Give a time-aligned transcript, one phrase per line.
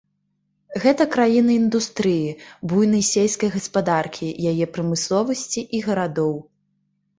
[0.85, 2.29] Гэта краіна індустрыі,
[2.73, 6.35] буйнай сельскай гаспадаркі, яе прамысловасці і гарадоў.